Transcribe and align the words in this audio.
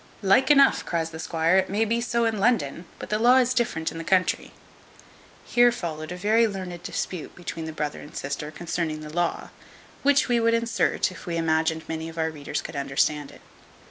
"Like 0.23 0.49
enough," 0.49 0.83
cries 0.83 1.11
the 1.11 1.19
squire; 1.19 1.57
"it 1.57 1.69
may 1.69 1.85
be 1.85 2.01
so 2.01 2.25
in 2.25 2.39
London; 2.39 2.85
but 2.97 3.11
the 3.11 3.19
law 3.19 3.37
is 3.37 3.53
different 3.53 3.91
in 3.91 3.99
the 3.99 4.03
country." 4.03 4.51
Here 5.45 5.71
followed 5.71 6.11
a 6.11 6.15
very 6.15 6.47
learned 6.47 6.81
dispute 6.81 7.35
between 7.35 7.65
the 7.65 7.71
brother 7.71 7.99
and 8.01 8.17
sister 8.17 8.49
concerning 8.49 9.01
the 9.01 9.13
law, 9.13 9.51
which 10.01 10.27
we 10.27 10.39
would 10.39 10.55
insert, 10.55 11.11
if 11.11 11.27
we 11.27 11.37
imagined 11.37 11.83
many 11.87 12.09
of 12.09 12.17
our 12.17 12.31
readers 12.31 12.63
could 12.63 12.75
understand 12.75 13.29
it. 13.29 13.41